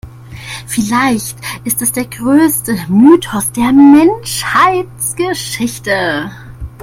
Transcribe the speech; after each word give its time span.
Vielleicht 0.65 1.37
ist 1.63 1.83
es 1.83 1.91
der 1.91 2.05
größte 2.05 2.73
Mythos 2.89 3.51
der 3.51 3.71
Menschheitsgeschichte. 3.71 6.31